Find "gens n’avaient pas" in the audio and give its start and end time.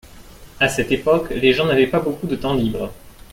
1.53-1.99